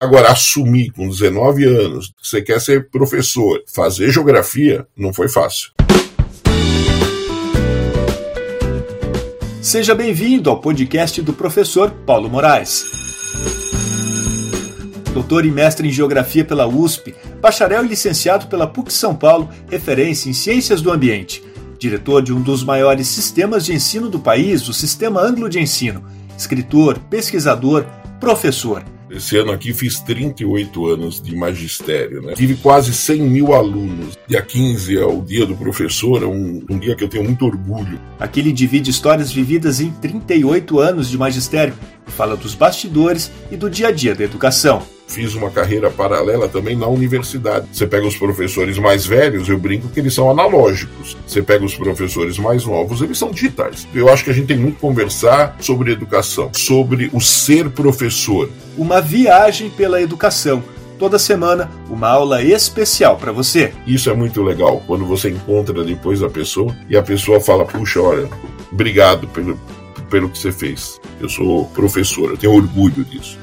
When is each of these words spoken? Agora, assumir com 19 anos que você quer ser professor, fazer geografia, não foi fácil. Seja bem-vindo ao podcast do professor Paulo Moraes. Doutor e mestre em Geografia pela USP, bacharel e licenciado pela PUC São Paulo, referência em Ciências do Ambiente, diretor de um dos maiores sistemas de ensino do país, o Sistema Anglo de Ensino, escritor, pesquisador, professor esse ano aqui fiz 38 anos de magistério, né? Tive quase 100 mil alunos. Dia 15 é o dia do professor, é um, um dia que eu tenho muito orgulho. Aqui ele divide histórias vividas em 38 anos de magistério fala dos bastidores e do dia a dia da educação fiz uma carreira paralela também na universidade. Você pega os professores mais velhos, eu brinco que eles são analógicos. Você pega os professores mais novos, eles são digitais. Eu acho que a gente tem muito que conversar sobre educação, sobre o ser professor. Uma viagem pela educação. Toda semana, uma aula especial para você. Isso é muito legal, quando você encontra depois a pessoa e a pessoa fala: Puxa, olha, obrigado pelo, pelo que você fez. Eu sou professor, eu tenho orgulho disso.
Agora, 0.00 0.30
assumir 0.30 0.92
com 0.92 1.08
19 1.08 1.64
anos 1.64 2.06
que 2.10 2.28
você 2.28 2.40
quer 2.40 2.60
ser 2.60 2.88
professor, 2.88 3.60
fazer 3.66 4.12
geografia, 4.12 4.86
não 4.96 5.12
foi 5.12 5.28
fácil. 5.28 5.72
Seja 9.60 9.96
bem-vindo 9.96 10.50
ao 10.50 10.60
podcast 10.60 11.20
do 11.20 11.32
professor 11.32 11.90
Paulo 12.06 12.30
Moraes. 12.30 12.84
Doutor 15.12 15.44
e 15.44 15.50
mestre 15.50 15.88
em 15.88 15.90
Geografia 15.90 16.44
pela 16.44 16.68
USP, 16.68 17.12
bacharel 17.40 17.84
e 17.84 17.88
licenciado 17.88 18.46
pela 18.46 18.68
PUC 18.68 18.92
São 18.92 19.16
Paulo, 19.16 19.50
referência 19.68 20.30
em 20.30 20.32
Ciências 20.32 20.80
do 20.80 20.92
Ambiente, 20.92 21.42
diretor 21.76 22.22
de 22.22 22.32
um 22.32 22.40
dos 22.40 22.62
maiores 22.62 23.08
sistemas 23.08 23.64
de 23.64 23.74
ensino 23.74 24.08
do 24.08 24.20
país, 24.20 24.68
o 24.68 24.72
Sistema 24.72 25.20
Anglo 25.20 25.48
de 25.48 25.58
Ensino, 25.58 26.04
escritor, 26.36 27.00
pesquisador, 27.10 27.84
professor 28.20 28.84
esse 29.10 29.36
ano 29.36 29.52
aqui 29.52 29.72
fiz 29.72 30.00
38 30.00 30.86
anos 30.86 31.20
de 31.20 31.34
magistério, 31.34 32.22
né? 32.22 32.34
Tive 32.34 32.56
quase 32.56 32.92
100 32.92 33.20
mil 33.22 33.54
alunos. 33.54 34.18
Dia 34.26 34.42
15 34.42 34.96
é 34.96 35.04
o 35.04 35.22
dia 35.22 35.46
do 35.46 35.56
professor, 35.56 36.22
é 36.22 36.26
um, 36.26 36.64
um 36.68 36.78
dia 36.78 36.94
que 36.94 37.04
eu 37.04 37.08
tenho 37.08 37.24
muito 37.24 37.44
orgulho. 37.44 38.00
Aqui 38.18 38.40
ele 38.40 38.52
divide 38.52 38.90
histórias 38.90 39.32
vividas 39.32 39.80
em 39.80 39.90
38 39.90 40.78
anos 40.78 41.08
de 41.08 41.16
magistério 41.16 41.74
fala 42.08 42.36
dos 42.36 42.54
bastidores 42.54 43.30
e 43.50 43.56
do 43.56 43.70
dia 43.70 43.88
a 43.88 43.92
dia 43.92 44.14
da 44.14 44.24
educação 44.24 44.82
fiz 45.08 45.34
uma 45.34 45.50
carreira 45.50 45.90
paralela 45.90 46.48
também 46.48 46.76
na 46.76 46.86
universidade. 46.86 47.66
Você 47.72 47.86
pega 47.86 48.06
os 48.06 48.16
professores 48.16 48.78
mais 48.78 49.06
velhos, 49.06 49.48
eu 49.48 49.58
brinco 49.58 49.88
que 49.88 49.98
eles 49.98 50.14
são 50.14 50.30
analógicos. 50.30 51.16
Você 51.26 51.42
pega 51.42 51.64
os 51.64 51.74
professores 51.74 52.38
mais 52.38 52.64
novos, 52.64 53.00
eles 53.00 53.18
são 53.18 53.30
digitais. 53.30 53.88
Eu 53.94 54.08
acho 54.08 54.22
que 54.22 54.30
a 54.30 54.34
gente 54.34 54.46
tem 54.46 54.58
muito 54.58 54.76
que 54.76 54.80
conversar 54.80 55.56
sobre 55.60 55.92
educação, 55.92 56.50
sobre 56.54 57.10
o 57.12 57.20
ser 57.20 57.70
professor. 57.70 58.48
Uma 58.76 59.00
viagem 59.00 59.70
pela 59.70 60.00
educação. 60.00 60.62
Toda 60.98 61.18
semana, 61.18 61.70
uma 61.88 62.08
aula 62.08 62.42
especial 62.42 63.16
para 63.16 63.30
você. 63.30 63.72
Isso 63.86 64.10
é 64.10 64.14
muito 64.14 64.42
legal, 64.42 64.82
quando 64.84 65.06
você 65.06 65.30
encontra 65.30 65.84
depois 65.84 66.22
a 66.22 66.28
pessoa 66.28 66.76
e 66.88 66.96
a 66.96 67.02
pessoa 67.02 67.40
fala: 67.40 67.64
Puxa, 67.64 68.00
olha, 68.00 68.28
obrigado 68.72 69.28
pelo, 69.28 69.56
pelo 70.10 70.28
que 70.28 70.36
você 70.36 70.50
fez. 70.50 71.00
Eu 71.20 71.28
sou 71.28 71.66
professor, 71.66 72.30
eu 72.30 72.36
tenho 72.36 72.52
orgulho 72.52 73.04
disso. 73.04 73.38